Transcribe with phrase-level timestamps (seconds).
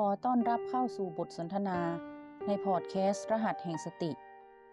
[0.00, 1.80] ขอต้อนรับเข้าสู่บทสนทนา
[2.46, 4.10] ในพอดแคสต์ รหัสแห่งสติ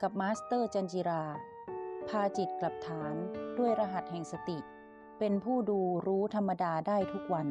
[0.02, 1.24] กับมาสเตอร์จันทร์จิรา
[2.08, 3.16] พาจิตกลับฐาน
[3.58, 4.58] ด้วยรหัสแห่งสติ
[5.20, 7.48] เป็นผู้ดูรู้ธรรมดาได้ทุกวัน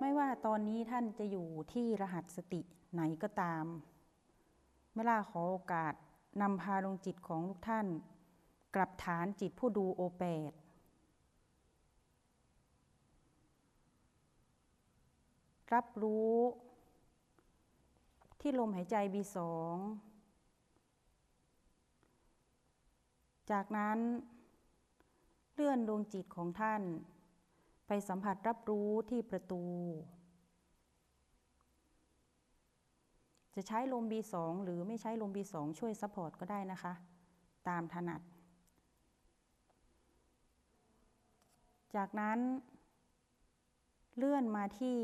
[0.00, 2.60] ไม่ว่าตอนนี้ท่านจะอยู่ที่รหัสสติ
[2.92, 3.64] ไหนก็ตาม
[4.94, 5.94] เมล่าขอโอกาส
[6.42, 7.86] นำพาดวงจิตของทุกท่าน
[8.74, 10.52] กลับฐานจิตผู้ดูโอแปด
[15.74, 16.34] รับรู้
[18.40, 19.36] ที่ลมหายใจ B2
[23.50, 23.98] จากนั้น
[25.54, 26.82] เลื่อนดวงจิตของท่าน
[27.86, 29.64] ไปสัมผัสรับรู้ที่ประตู
[33.54, 36.92] จะใช้ลม B2 หรือไม่ใช้ลม B2 ช่วย support ก็ได้นะคะ
[37.68, 38.20] ตามถนัด
[41.96, 42.38] จากนั้น
[44.16, 44.98] เลื่อนมาที่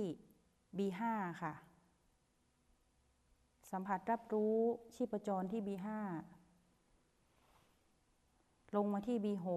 [0.79, 1.03] B5
[1.43, 1.55] ค่ะ
[3.73, 4.55] สัมผัสรับรู้
[4.95, 5.89] ชีพจรที่ B5
[8.77, 9.49] ลงมาที่ B6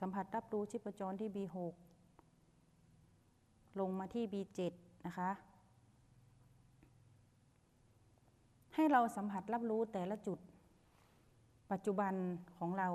[0.00, 1.56] สัมผัสรับรู้ชีพจรที่ B6
[3.80, 4.60] ลงมาที่ B7
[5.06, 5.30] นะคะ
[8.74, 10.38] ให้เราสัมผัสรับรู้แต่ละจุด
[11.72, 12.14] ปัจจุบัน
[12.58, 12.88] ของเรา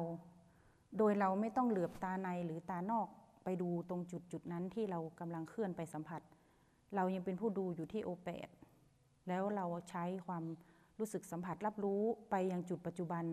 [0.98, 3.08] โดยเราไม่ต้องเหลือบตาในหรือตานอก
[3.44, 6.22] ไปดูตรงจุดจุดนั้นที่เรากำลังเคลื่อนไปสัมผัส
[6.96, 8.50] เรายังเป็นผู้ดูอยู่ที่โอแปด
[9.28, 10.44] แล้วเราใช้ความ
[11.00, 13.24] รู้สึกสัมผัสรับรู้ไปยังจุดปัจจุบัน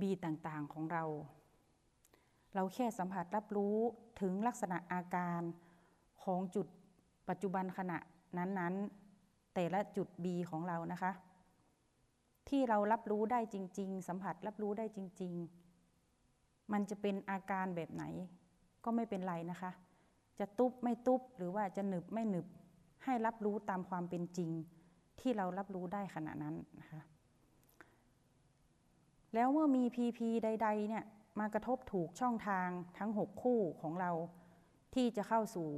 [0.00, 1.04] บีต่างๆของเรา
[2.54, 3.76] เราแค่สัมผัสรับรู้
[4.20, 5.42] ถึงลักษณะอาการ
[6.24, 6.66] ของจุด
[7.28, 7.98] ปัจจุบันขณะ
[8.38, 11.12] นั้นๆ แต่ละจุด B ของเรานะคะ
[12.48, 15.32] ที่เรารับรู้ได้จริง ๆ สัมผัสรับรู้ได้จริง
[16.02, 18.04] ๆ มันจะเป็นอาการแบบไหน
[18.84, 19.70] ก็ไม่เป็นไรนะคะ
[20.38, 22.46] จะตุบไม่ตุบหรือว่าจะหนึบไม่หนึบ
[23.04, 24.50] ให้รับรู้ตามความเป็นจริง
[25.20, 27.00] ที่เรารับรู้ได้ขณะนั้นนะคะ
[29.34, 31.04] แล้วเมื่อมี PP ใด ๆ เนี่ย
[31.40, 34.10] มากระทบถูกช่องทางทั้ง 6 คู่ของเรา
[34.94, 35.68] ที่จะเข้าสู่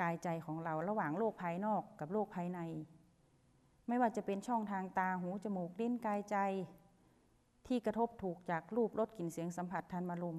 [0.00, 2.60] กายใจของเราระหว่างโลกภายนอกกับโลกภายใน
[3.88, 6.36] ไม่ว่าจะเป็นช่องทางตาหูจมูกลิ้นกายใจ
[7.66, 10.38] ที่กระทบถูกจากรูปรสกลิ่นเสียงสัมผัสทันมาลม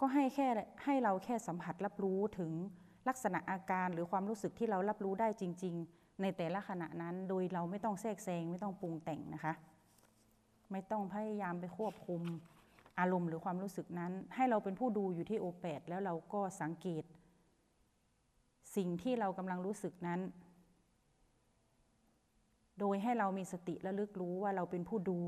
[0.00, 0.48] ก็ให้แค่
[0.84, 2.52] ให้เราแค่สัมผัสรับรู้ถึง
[3.08, 9.54] ลักษณะอาการหรือความรู้สึกที่เรารับรู้ได้จริง ๆ ในแต่ละขณะนั้น โดยเราไม่ต้องแทรกแซงไม่ต้องปรุงแต่งนะคะ
[10.72, 12.22] ไม่ต้องพยายามไปควบคุม
[12.98, 17.04] อารมณ์หรือความรู้สึกนั้น ให้เราเป็นผู้ดูอยู่ที่โอแปดแล้วเราก็สังเกต
[18.76, 20.20] สิ่งที่เรากำลังรู้สึกนั้น
[22.80, 25.18] โดยให้เรามีสติและลึกรู้ว่าเราเป็นผู้ดู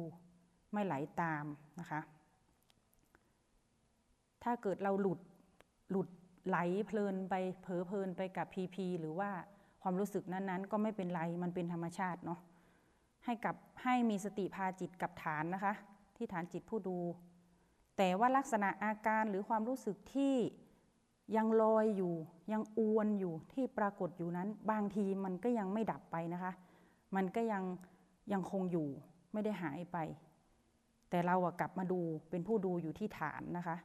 [0.72, 1.44] ไม่ไหลาตาม
[1.81, 2.00] นะคะ
[4.44, 5.20] ถ้าเกิดเราหลุด
[5.91, 6.08] หลุด
[6.49, 9.31] ไหลเพลินไปเผลอเพลินไปกับพีพีหรือว่า
[9.83, 12.41] ความรู้สึกนั้นๆ ก็ไม่เป็นไรมันเป็นธรรมชาติเนาะ
[13.25, 15.75] ให้กับให้มีสติพาจิตกับฐานนะคะ
[16.17, 16.99] ที่ฐานจิตผู้ดู
[17.97, 20.35] แต่ว่าลักษณะอาการหรือความรู้สึกที่
[21.37, 22.15] ยังลอยอยู่
[22.53, 26.53] ยังอวนอยู่ที่ปรากฏอยู่นั้น บางทีมันก็ยังไม่ดับไปนะคะ
[27.17, 27.62] มันก็ยัง
[28.33, 28.89] ยังคงอยู่
[29.33, 29.99] ไม่ได้หายไป
[31.11, 33.77] แต่เราอะกลับมาดูเป็นผู้ดูอยู่ที่ฐานนะคะ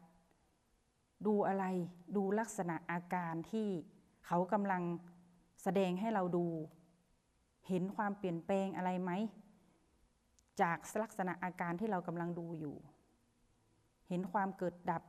[1.28, 1.66] ดูอะไร
[2.16, 3.68] ดูลักษณะอาการที่
[4.26, 4.84] เขากำลัง
[5.64, 6.46] แสดงให้เราดู
[7.68, 9.12] เห็นความเปลี่ยนแปลงอะไรไหม
[10.62, 12.76] จากลักษณะอาการที่เรากำลังดูอยู่
[14.10, 15.04] เห็นความเกิดดับ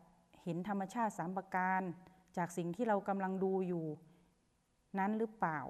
[0.44, 1.82] เห็นธรรมชาติสามประการ
[2.36, 3.86] จากสิ่งที่เรากำลังดูอยู่
[4.98, 5.60] นั้นหรือเปล่า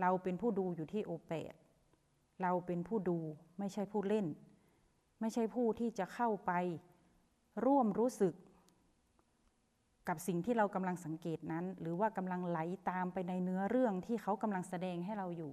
[0.00, 1.54] เราเป็นผู้ดูอยู่ที่โอแปด
[2.42, 3.18] เราเป็นผู้ดู
[3.58, 4.26] ไม่ใช่ผู้เล่น
[5.20, 6.52] ไม่ใช่ผู้ที่จะเข้าไป
[7.64, 8.34] ร่วมรู้สึก
[10.08, 12.58] กับสิ่งที่เรากำลังสังเกตนั้น หรือว่ากำลังไหล
[12.90, 15.52] ตามไปในเนื้อเรื่องที่เขากำลังแสดงให้เราอยู่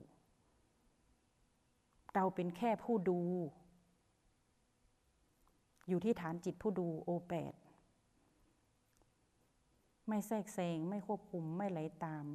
[2.16, 3.22] เราเป็นแค่ผู้ดู
[5.90, 7.54] อยู่ที่ฐานจิตผู้ดูโอแปด
[10.08, 12.26] ไม่แทรกแซงไม่ควบคุมไม่ไหลตาม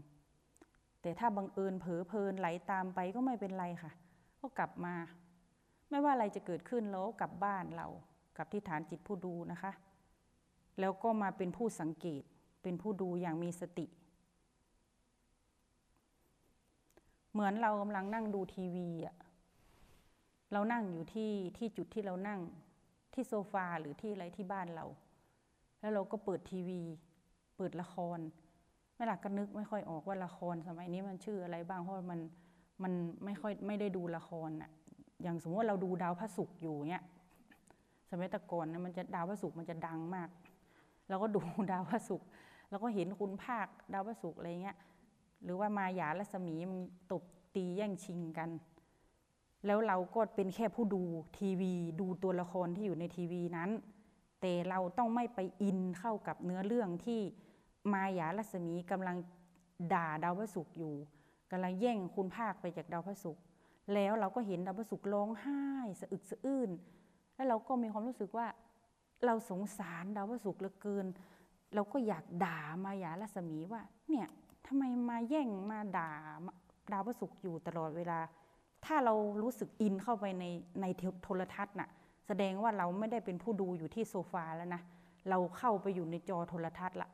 [1.02, 3.92] แต่ถ้าบังเอิญเผลอเพลินไหลตามไปก็ไม่เป็นไรค่ะ
[4.40, 4.94] ก็กลับมา
[5.90, 7.88] ไม่ว่าอะไรจะเกิดขึ้นแล้วกลับบ้านเรา
[8.36, 9.72] กลับที่ฐานจิตผู้ดูนะคะ
[10.80, 12.22] แล้วก็มาเป็นผู้สังเกต
[12.62, 13.86] เป็นผู้ดูอย่างมีสติ
[17.32, 19.16] เหมือนเรากำลังนั่งดูทีวีอะ
[20.52, 22.40] เรานั่งอยู่ที่ที่จุดที่เรานั่ง
[23.14, 24.86] ที่โซฟาหรือที่อะไรที่บ้านเรา
[25.80, 26.80] แล้วเราก็เปิดทีวี
[27.56, 28.18] เปิดละคร
[28.94, 32.20] ไม่หลักก็นึกไม่ค่อยออกว่าละครสมัยนี้มันชื่ออะไรบ้างเพราะมัน
[32.82, 32.92] มัน
[33.24, 34.70] ไม่ค่อยไม่ได้ดูละครอะ
[35.22, 37.04] อย่างสมมติว่าเราดูดาวพระศุกร์อยู่เนี้ย
[38.10, 40.28] สมัยตะกอนนะมันจะดาวพระศุกร์มันจะดังมาก
[41.10, 41.40] เราก็ดู
[41.70, 42.28] ดาวพระศุกร์
[42.70, 44.76] แล้วก็เห็นคุณภาคดาวพระศุกร์อะไรเงี้ย
[45.42, 46.80] หรือว่ามายาลัศมีมัน
[47.12, 47.22] ตบ
[47.54, 48.50] ตีแย่งชิงกัน
[49.66, 51.02] แล้วเราก็เป็นแค่ผู้ดู
[51.38, 53.70] ทีวี ดูตัวละครที่อยู่ในทีวีนั้น
[54.40, 57.20] แต่เราต้องไม่ไปอินเข้ากับเนื้อเรื่องที่
[57.92, 59.16] มายาลัศมีกำลัง
[59.92, 60.94] ด่าดาวพระศุกร์อยู่
[61.50, 63.42] กำลังแย่งคุณภาคไปจากดาวพระศุกร์
[63.94, 65.62] แล้วเราก็เห็นดาวพระศุกร์ร้องไห้
[66.00, 66.70] สะอึกสะอื้น
[67.34, 68.46] แล้วเราก็มีความรู้สึกว่า
[69.26, 71.06] เราสงสารดาวพระศุกร์เหลือเกิน
[71.74, 74.26] เราก็อยากด่ามายาลัศมีว่า เนี่ย
[74.66, 76.10] ทำไมมาแย่งมาด่า
[76.92, 78.18] ดาวพระศุกร์อยู่ตลอดเวลา
[78.84, 80.44] ถ้าเรารู้สึกอินเข้าไปใน
[80.80, 80.86] ใน
[81.22, 81.88] โทรทัศน์น่ะ
[82.26, 84.82] แสดงว่าเราไม่ได้เป็นผู้ดูอยู่ที่โซฟาแล้วนะ
[85.28, 87.10] เราเข้าไปอยู่ในจอโทรทัศน์ละ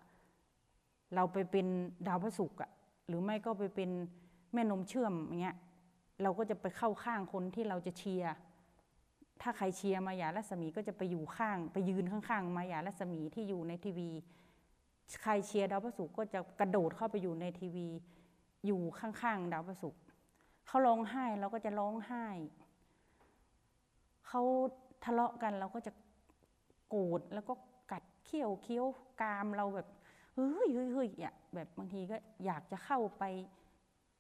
[1.15, 1.67] เราไปเป็น
[2.07, 2.71] ดาวพระศุกร์อะ
[3.07, 3.91] หรือไม่ก็ไปเป็น
[4.53, 5.57] แม่นมเชื่อมอย่างเงี้ย
[6.23, 8.35] เราก็จะไปเข้าข้างคนที่เราจะเชียร์
[9.43, 14.11] ถ้าใครเชียร์มายาลัศมีก็จะไปอยู่ข้าง ไปยืนข้างๆ มายาลัศมีที่อยู่ในทีวี
[15.23, 17.89] ใครเชียร์ดาวพระศุกร์ก็จะกระโดดเข้าไปอยู่ในทีวี
[18.67, 20.01] อยู่ข้างๆดาวพระศุกร์
[20.67, 22.27] เขาร้องไห้เราก็จะร้องไห้
[24.27, 24.43] เขา
[25.05, 25.93] ทะเลาะกันเราก็จะ
[26.89, 27.55] โกรธแล้วก็
[27.93, 28.87] กัดเขี้ยวเคี้ยว
[29.21, 29.89] กามเราแบบ
[30.35, 33.25] เฮ้ยเฮ้ยเฮ้ยอะแบบบางทีก็อยากจะเข้าไป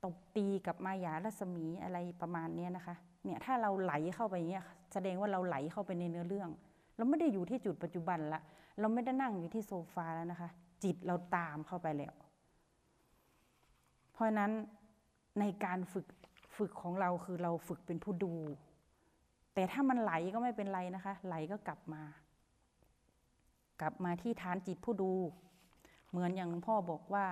[0.04, 6.50] ตบตีกับมายารัศมีอะไรประมาณนี้นะคะเนี่ยถ้าเราไหลเข้าไปเงี้ย แสดงว่าเราไหลเข้าไปในเนื้อเรื่อง
[6.96, 8.40] เราไม่ได้อยู่ที่จุดปัจจุบันละ
[8.80, 10.50] เราไม่ได้นั่งอยู่ที่โซฟาแล้วนะคะ
[10.84, 12.14] จิตเราตามเข้าไปแล้ว
[14.12, 14.52] เพราะนั้น
[15.40, 16.06] ในการฝึก
[16.56, 18.34] ฝึกของเราคือเราฝึกเป็นผู้ดู
[19.54, 22.02] แต่ถ้ามันไหลก็ไม่เป็นไรนะคะ ไหลก็กลับมา
[23.80, 25.12] กลับมาที่ฐานจิตผู้ดู
[26.10, 27.26] เหมือนอย่างพ่อบอกว่า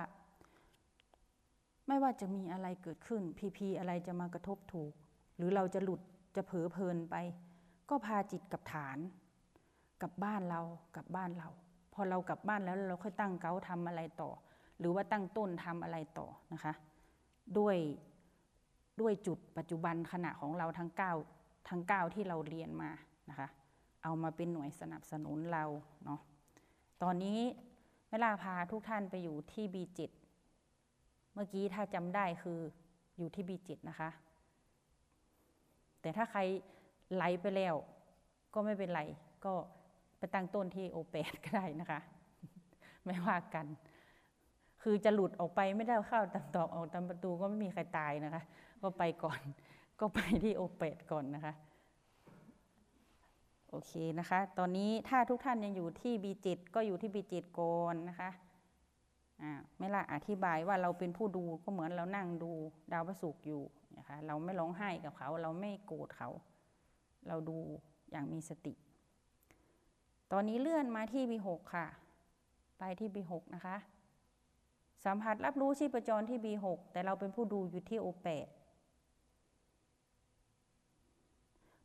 [1.87, 4.93] ไม่ว่าจะมีอะไรเกิดขึ้น พีพีอะไรจะมากระทบถูก
[5.37, 6.01] หรือเราจะหลุด
[6.35, 7.15] จะเผลอเพลินไป
[7.89, 8.97] ก็พาจิตกับฐาน
[10.01, 10.61] กับบ้านเรา
[10.95, 11.49] กับบ้านเรา
[11.93, 14.31] พอเรากลับบ้านแล้วเราค่อยตั้งเก้าทำอะไรต่อ
[14.79, 16.73] หรือว่าตั้งต้นทำอะไรต่อนะคะ
[17.57, 17.77] ด้วย
[19.01, 20.91] ด้วยจุดปัจจุบันขณะของเราทั้ง
[21.29, 22.91] 9ทั้ง 9 ที่เราเรียนมา
[23.29, 23.47] นะคะ
[24.03, 25.65] เอามาเป็นหน่วยสนับสนุนเรา
[26.05, 26.19] เนาะ
[27.03, 27.39] ตอนนี้
[28.09, 29.99] เวลาพาทุกท่านไปอยู่ที่ B7
[31.33, 32.59] เมื่อกี้ถ้าจำได้คือ
[33.17, 34.09] อยู่ที่ B7 นะคะ
[36.05, 36.41] แต่ถ้าใคร
[37.13, 37.75] ไหลไปแล้ว
[38.53, 39.01] ก็ไม่เป็นไร
[39.45, 39.53] ก็
[40.17, 41.99] ไปตั้งต้นที่ O8 ก็ได้นะคะ
[43.05, 43.65] ไม่ว่ากัน
[44.83, 48.43] คือจะหลุดออกไปไม่ได้เข้าตามตอกออกตามประตูก็ไม่มีใครตายนะคะ
[48.81, 49.41] ก็ไปก่อน
[49.99, 51.53] ก็ไปที่โอเปตก่อนนะคะ
[53.69, 58.29] โอเคนะคะ ตอนนี้ถ้าทุกท่านยังอยู่ที่ B7 ก็อยู่ที่ B7 ก่อนนะคะ
[59.77, 62.51] ไม่ละอธิบายว่าเราเป็นผู้ดูก็เหมือนเรานั่งดู
[62.91, 63.63] ดาวพระศุกร์อยู่
[63.97, 66.29] นะคะเราไม่ร้องไห้กับเขา เราไม่โกรธเขา
[67.27, 67.57] เราดู
[68.11, 68.73] อย่างมีสติ
[70.31, 71.87] ตอนนี้เลื่อนมาที่ B6 ค่ะ
[72.79, 73.77] ไปที่ B6 นะคะ
[75.05, 78.47] สัมผัสรับรู้ชีพจรที่ B6 แต่เราเป็นผู้ดูอยู่ที่ O8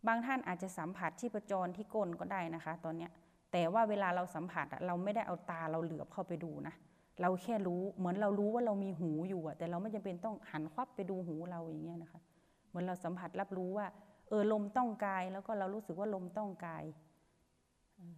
[0.06, 3.12] บางท่านอาจจะสัมผัสชีพจรที่ก้นก็ได้นะคะ ตอนเนี้ย
[3.52, 6.74] แต่ว่าเวลาเราสัมผัสเราไม่ได้เอาตาเราเหลือบเข้าไปดูนะ
[7.20, 12.20] เราแค่รู้เหมือนเรารู้ว่าเรามีหูอยู่อะแต่เราไม่จำเป็นต้องหันควับไปดูหูเราอย่างเงี้ยนะคะ
[12.68, 13.86] เหมือนเราสัมผัสรับรู้ว่า
[14.28, 16.84] เออลมต้องกายแล้วก็เรารู้สึกว่าลมต้องกาย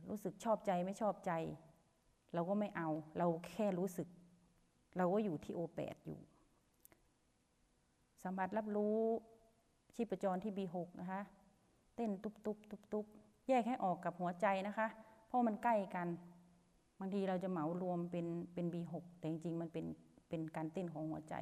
[0.08, 1.32] รู้สึกชอบใจไม่ชอบใจ
[2.34, 2.88] เราก็ไม่เอา
[3.18, 4.08] เราแค่รู้สึก
[4.96, 6.18] เราก็อยู่ที่โอแปดอยู่
[8.22, 8.96] สัมผัสรับรู้
[9.94, 11.20] ชีพจรที่ B6 นะคะ
[11.94, 13.06] เต้นตุบตุบตุบตุบ
[13.48, 14.86] แยกให้ออกกับหัวใจนะคะ
[15.26, 16.08] เพราะมันใกล้กัน
[17.04, 19.86] บางทีเราจะเหมารวมเป็นเป็น B6 แต่จริงๆมันเป็น
[20.28, 21.34] เป็นการเต้นของหัวใจ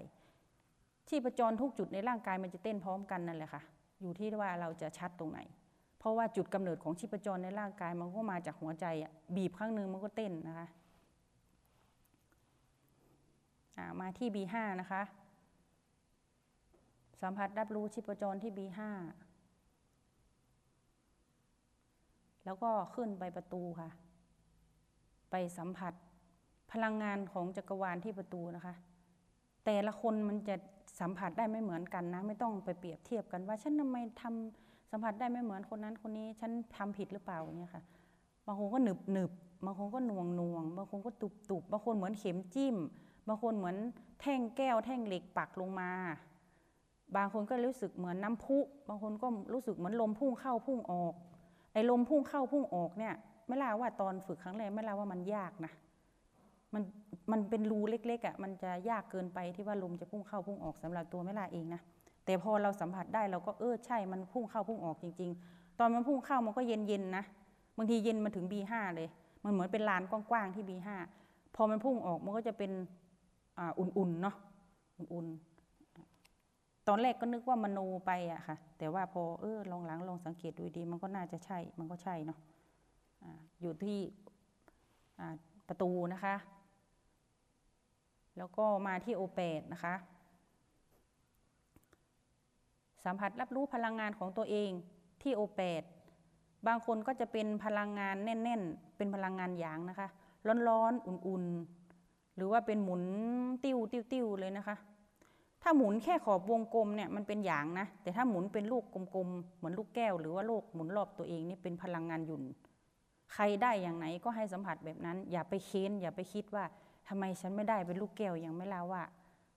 [1.08, 3.62] ชีพจรทุกจุดในร่างกายมันจะเต้นพร้อมกันนั่นแหละค่ะ
[4.00, 5.40] อยู่ที่ว่าเราจะชัดตรงไหน
[5.98, 10.68] เพราะว่าจุดกำเนิดของชีพจรในร่างกายมันก็มาจากหัวใจอะบีบครั้งหนึ่งมันก็เต้นนะคะ
[14.00, 15.02] มาที่ B5 นะคะ
[17.22, 18.80] สัมผัสรับรู้ชีพจรที่ B5
[22.44, 23.90] แล้วก็ขึ้นไปประตูค่ะ
[25.30, 25.92] ไปสัมผัส
[26.72, 28.74] พลังงานของจักรวาลที่ประตูนะคะ
[29.64, 30.56] แต่ละคนมันจะ
[31.00, 37.82] สัมผัสได้ไม่เหมือนกันนะ ไม่ต้องไปเปรียบเทียบกันว่าฉันทำไมทำสัมผัสได้ไม่เหมือนคนนั้นคนนี้ฉันทำผิดหรือเปล่าเนี่ยค่ะ
[38.46, 39.30] บางคนก็หนึบหนึบ
[39.64, 42.76] บางคนก็หน่วงหน่วงบางคนก็ตุบตุบบางคนเหมือนเข็มจิ้ม
[43.28, 43.76] บางคนเหมือน
[44.20, 45.90] แท่งแก้ว แท่งเหล็กปักลงมา
[47.16, 48.58] บางคนก็รู้สึกเหมือนน้ำพุ
[48.88, 51.14] บางคนก็รู้สึกเหมือนลมพุ่งเข้าพุ่งออก
[51.72, 53.14] ไอ้ลมพุ่งเข้าพุ่งออกเนี่ย
[53.50, 55.72] ไม่ล่าว่าตอนฝึกครั้งแรกไม่ล่าว่ามันยากนะ
[56.74, 56.82] มัน
[57.32, 61.80] มันเป็นรูเล็กๆอะ่ะมันจะยากเกินไปที่ว่าลมจะพุ่งเข้าพุ่งออกสำหรับตัวไม่ล่าเองนะ
[62.24, 67.24] แต่พอเราสัมผัสได้เราก็เออใช่มันพุ่งเข้าพุ่งออกจริง ๆ ตอนมันพุ่งเข้ามันก็เย็นๆนะ
[67.76, 69.08] บางทีเย็นมาถึง B5 เลย
[69.44, 70.88] มันเหมือนเป็นลานกว้างๆที่ B5
[71.54, 72.72] พอมันพุ่งออกมันก็จะเป็น
[73.58, 74.36] อ่อุ่นๆเนาะ
[74.98, 82.38] อุ่นๆ ตอนแรกก็นึกว่ามโนไปอะค่ะ แต่ว่าพอเออลองหลังลองสังเกตดูดี มันก็น่าจะใช่ มันก็ใช่เนาะ
[83.60, 83.98] อยู่ที่
[85.68, 86.34] ประตูนะคะ
[88.38, 89.94] แล้วก็มาที่โอเปดนะคะ
[93.04, 94.70] สัมผัสรับรู้พลังงานของตัวเอง
[95.22, 95.82] ที่โอเปด
[96.66, 100.08] บางคนก็จะเป็นพลังงานแน่น ๆ เป็นพลังงานหยางนะคะ
[100.68, 103.02] ร้อนๆ อุ่นๆ หรือว่าเป็นหมุน
[103.64, 104.76] ติ้วติ้วติ้วเลยนะคะ
[105.62, 112.42] ถ้าหมุนแค่ขอบวงกลมเนี่ยมันเป็นหยางนะ แต่ถ้าหมุนเป็นลูกกลมๆ เหมือนลูกแก้ว หรือว่าโลกหมุนรอบตัวเองนี่เป็นพลังงานหยุ่น
[113.32, 116.64] ใครได้อย่างไหนก็ให้สัมผัสแบบนั้น อย่าไปเค้นอย่าไปคิดว่า
[117.08, 119.02] ทำไมฉันไม่ได้เป็นลูกแก้วอย่างไม่ลาว่า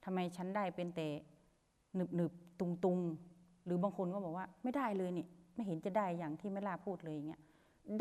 [0.03, 1.07] ทำไมฉันได้เป็นแต่
[1.95, 2.99] หนึบหนึบตุงตุง
[3.65, 7.41] หรือบางคนก็บอกว่าไม่ได้เลยนี่ไม่เห็นจะได้อย่างที่ไม่ลาพูดเลยอย่างเงี้ย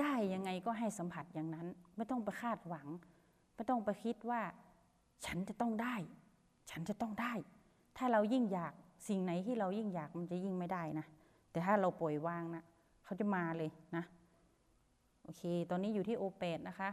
[0.01, 2.89] ได้ยังไงก็ให้สัมผัสอย่างนั้น ไม่ต้องไปคาดหวัง
[3.55, 4.41] ไม่ต้องไปคิดว่า
[5.27, 5.95] ฉันจะต้องได้
[6.71, 7.33] ฉันจะต้องได้
[7.97, 8.73] ถ้าเรายิ่งอยาก
[9.09, 11.07] สิ่งไหนที่เรายิ่งอยากมันจะยิ่งไม่ได้นะ
[11.51, 12.63] แต่ถ้าเราปล่อยวางนะ
[13.05, 14.05] เขาจะมาเลยนะ
[15.23, 16.91] โอเค ตอนนี้อยู่ที่โอเปดนะคะ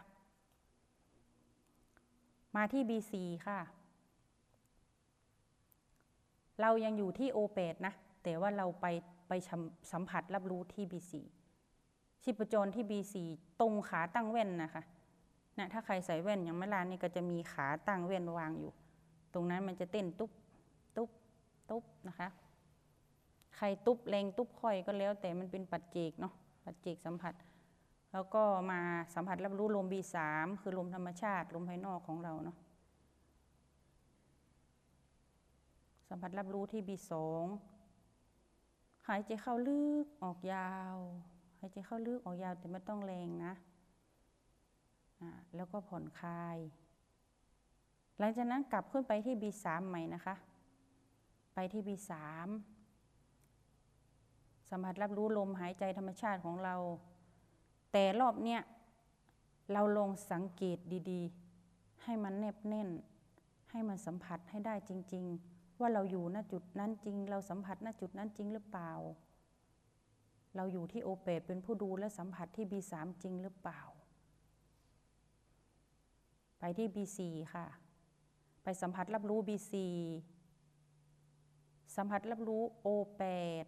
[2.56, 3.14] มาที่ B4
[3.48, 3.60] ค่ะ
[6.62, 7.94] เรายังอยู่ที่โอเปดนะ
[8.24, 8.86] แต่ว่าเราไป
[9.28, 9.34] ไป
[9.92, 11.14] สัมผัสรับรู้ที่ B4
[12.24, 13.16] ชีพจรที่ B4
[13.62, 14.84] ตรงขาตั้งแว่นนะคะ
[15.58, 18.72] นะถ้าใครใส่แว่นอย่างไม่ลานนี่ก็จะมีขาตั้งแว่นวางอยู่
[19.34, 20.32] ตรงนั้นมันจะเต้นตุ๊บ
[20.98, 21.10] ตุ๊บ
[21.70, 22.28] ตุ๊บนะคะ
[23.56, 26.34] ใครตุ๊บแรงตุ๊บค่อยก็แล้ว แต่มันเป็นปัจเจกเนาะ
[26.66, 27.34] ปัจเจกสัมผัส
[28.14, 28.82] แล้วก็มา
[29.16, 30.18] สัมผัสรับรู้ลม B3
[30.62, 32.58] คือลมธรรมชาติ ลมภายนอกของเราเนาะ
[36.10, 37.12] สัมผัสรับรู้ที่ B2
[39.08, 40.96] หายใจเข้าลึกออกยาว
[41.60, 43.54] หายใจเข้าลึกออกยาวแต่ไม่ต้องแรงนะ
[45.56, 46.58] แล้วก็ผ่อนคลาย
[48.20, 50.36] หลังจากนั้นกลับขึ้นไปที่ B3 ใหม่นะคะ
[51.56, 52.12] ไปที่ B3
[54.70, 56.76] สัมผัสรับรู้ลมหายใจธรรมชาติของเรา
[57.92, 58.62] แต่รอบเนี้ย
[59.72, 60.78] เราลองสังเกต
[61.12, 62.90] ดีๆ ให้มันแนบแน่น
[63.72, 68.92] ให้มันสัมผัสให้ได้จริง ๆ ว่าเราอยู่ณจุดนั้นจริง เราสัมผัสณจุดนั้นจริงหรือเปล่า
[70.56, 72.94] เราอยู่ที่โอเปเป็นผู้ดูและสัมผัสที่ B3
[73.24, 73.82] จริงหรือเปล่า
[76.60, 77.20] ไปที่ B4
[77.54, 77.66] ค่ะ
[78.64, 79.76] ไปสัมผัสรับรู้ B4
[81.96, 83.66] สัมผัสรับรู้ O8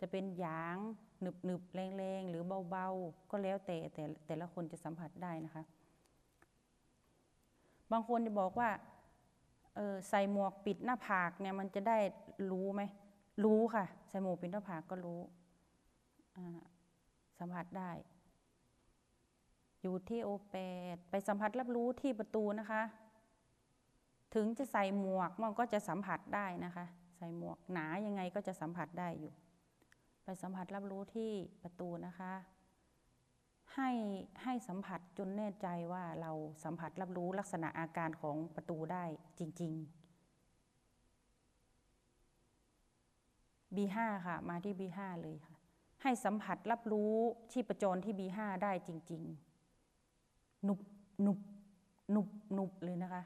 [0.00, 0.78] จะเป็นหยาง
[1.22, 5.64] หนึบหนึบแรงแรงหรือเบาๆ ก็แล้วแต่แต่แต่ละคนจะสัมผัสได้นะคะ
[7.92, 8.70] บางคนจะบอกว่า
[9.78, 11.98] ออใส่หมวกปิดหน้าผากเนี่ยมันจะได้
[12.50, 12.82] รู้ไหม
[13.44, 15.20] รู้ค่ะ ใส่หมวกปิดหน้าผากก็รู้
[17.38, 17.90] สัมผัสได้
[19.82, 20.54] อยู่ที่โอเป
[20.94, 22.82] ดไปสัมผัสรับรู้ที่ประตูนะคะ
[24.34, 26.86] ถึงจะใส่หมวกมันก็จะสัมผัสได้นะคะ
[27.18, 29.32] ใส่หมวกหนายังไงก็จะสัมผัสได้อยู่
[30.28, 31.30] ไปสัมผัสรับรู้ที่
[31.62, 32.32] ประตูนะคะ
[33.74, 33.90] ให้
[34.42, 36.32] ให้สัมผัสจนแน่ใจว่าเรา
[36.64, 39.04] สัมผัสรับรู้ลักษณะอาการของประตูได้
[39.38, 40.06] จริง ๆ
[43.76, 45.54] B5 ค่ะ มาที่ B5 เลยค่ะ
[46.02, 47.12] ให้สัมผัสรับรู้
[47.52, 49.22] ชีพจรที่ B5 ได้จริง
[49.94, 50.80] ๆ หนุบ
[51.22, 51.38] หนุบ
[52.12, 53.22] หนุบหนุบเลยนะคะ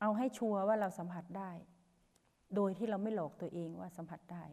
[0.00, 1.50] เอาให้ชัวร์ว่าเราสัมผัสได้
[2.54, 4.44] โดยที่เราไม่หลอกตัวเองว่าสัมผัสได้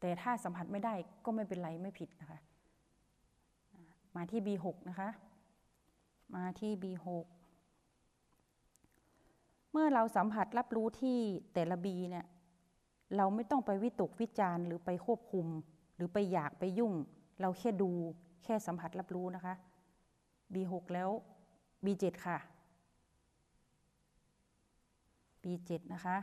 [0.00, 2.38] แต่ถ้าสัมผัสไม่ได้ก็ไม่เป็นไรไม่ผิดนะคะ
[4.16, 5.08] มาที่ B6 นะคะ
[6.34, 7.06] มาที่ B6
[9.70, 11.18] เมื่อเราสัมผัสรับรู้ที่
[11.54, 12.26] แต่ละ B เนี่ย
[13.16, 15.46] เราไม่ต้องไปวิตกวิจารณ์หรือไปควบคุม
[15.96, 16.92] หรือไปอยากไปยุ่ง
[17.40, 17.90] เราแค่ดู
[18.44, 19.54] แค่สัมผัสรับรู้นะคะ
[20.54, 21.10] B6 แล้ว
[21.84, 22.38] B7 ค่ะ
[25.42, 26.16] B7 นะคะ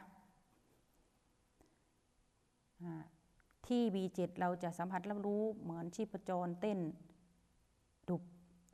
[3.67, 6.79] ที่ B7 เราจะสัมผัสรับรู้เหมือนชีพจรเต้น
[8.09, 8.23] ดุบ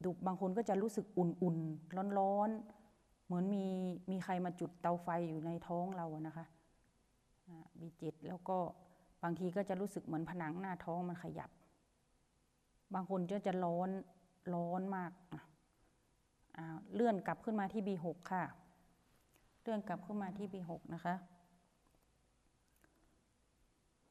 [0.05, 3.65] ดุบบางคนก็จะรู้สึกอุ่นๆ ร้อนๆ เหมือนมี
[4.11, 6.45] มีใครมาจุดเตาไฟอยู่ในท้องเราอะนะคะ
[7.79, 8.57] B7 แล้วก็
[9.23, 11.49] บางทีก็จะรู้สึกเหมือนผนังหน้าท้องมันขยับ
[12.93, 13.89] บางคนก็จะร้อน
[14.53, 15.11] ร้อนมาก
[16.93, 18.43] เลื่อนกลับขึ้นมาที่ B6 ค่ะ
[19.61, 21.15] เลื่อนกลับขึ้นมาที่ B6 นะคะ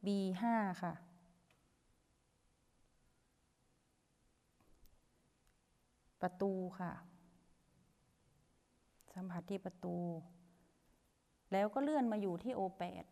[0.06, 0.42] B5
[0.82, 0.94] ค่ะ
[6.22, 6.92] ประตูค่ะ
[9.14, 9.96] สัมผัสที่ประตู
[11.52, 13.04] แล้วก็เลื่อนมาอยู่ที่ O8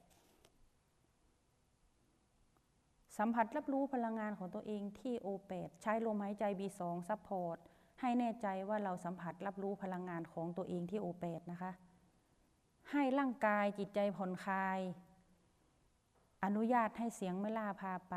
[3.18, 7.56] สัมผัสรับรู้พลังงานของตัวเองที่ O8 ใช้ลมหายใจ B2 support
[8.00, 11.72] ให้แน่ใจว่าเราสัมผัสรับรู้พลังงานของตัวเองที่โอแปดนะคะ
[12.90, 14.78] ให้ร่างกายจิตใจผ่อนคลาย
[16.44, 18.16] อนุญาตให้เสียงเมล่าพาไป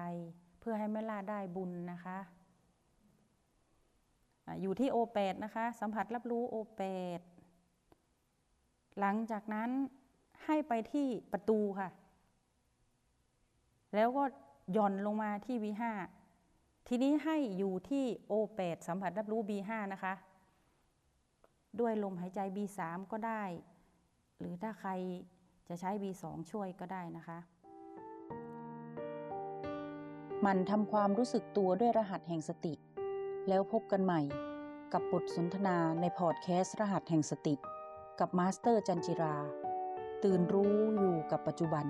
[0.60, 2.18] เพื่อให้เมล่าได้บุญนะคะ
[4.62, 6.84] อยู่ที่โอแปดนะคะ สัมผัสรับรู้โอแป
[7.18, 7.20] ด
[9.00, 9.70] หลังจากนั้น
[10.46, 11.90] ให้ไปที่ประตูค่ะ
[13.96, 14.24] แล้วก็
[14.74, 15.84] หย่อนลงมาที่ B5
[16.88, 20.14] ทีนี้ให้อยู่ที่ O8 สัมผัสรับรู้ B5 นะคะ
[21.80, 22.80] ด้วยลมหายใจ B3
[23.12, 23.44] ก็ได้
[24.40, 24.92] หรือถ้าใคร
[25.70, 27.40] จะใช้ B2 ช่วยก็ได้นะคะ
[30.46, 32.74] มันทำความรู้สึกตัวด้วยรหัสแห่งสติ
[33.48, 34.22] แล้วพบกันใหม่
[34.94, 37.56] กับบทสนทนาในพอดแคสต์รหัสแห่งสติ
[38.20, 39.36] กับมาสเตอร์จันทร์จิรา
[40.24, 41.86] ตื่นรู้อยู่กับปัจจุบัน